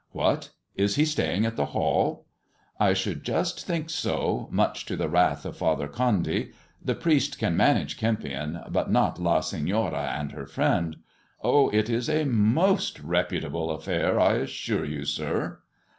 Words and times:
"What! 0.21 0.49
Is 0.75 0.95
he 0.95 1.05
staying 1.05 1.45
at 1.45 1.57
the 1.57 1.67
Hall 1.77 2.25
1 2.77 2.89
""I 2.89 2.93
should 2.95 3.23
just 3.23 3.63
think 3.67 3.87
so, 3.91 4.47
much 4.49 4.83
to 4.87 4.95
the 4.95 5.07
wrath 5.07 5.45
of 5.45 5.57
Father 5.57 5.87
CJondy. 5.87 6.53
The 6.83 6.95
priest 6.95 7.37
can 7.37 7.55
manage 7.55 7.99
Kempion, 7.99 8.63
but 8.71 8.89
not 8.89 9.19
La 9.21 9.41
Senora 9.41 10.11
and 10.17 10.31
her 10.31 10.47
friend. 10.47 10.95
Oh! 11.43 11.69
it 11.69 11.87
is 11.87 12.09
a 12.09 12.25
most 12.25 12.99
reputable 13.01 13.67
afPair, 13.67 14.19
I 14.19 14.37
assure 14.37 14.85
you, 14.85 15.05
sir." 15.05 15.59